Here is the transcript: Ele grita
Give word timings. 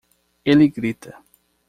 Ele 0.43 0.67
grita 0.67 1.21